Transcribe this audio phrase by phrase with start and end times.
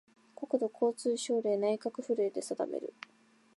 [0.35, 2.95] 国土交通省令・内閣府令で定める